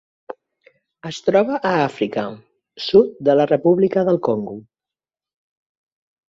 Es 1.09 1.19
troba 1.27 1.59
a 1.71 1.73
Àfrica: 1.81 2.23
sud 2.85 3.13
de 3.29 3.37
la 3.41 3.47
República 3.53 4.05
del 4.09 4.19
Congo. 4.31 4.57